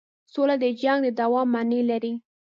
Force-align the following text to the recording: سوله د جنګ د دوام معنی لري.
سوله 0.33 0.55
د 0.63 0.65
جنګ 0.81 0.99
د 1.05 1.07
دوام 1.19 1.47
معنی 1.53 1.81
لري. 1.91 2.13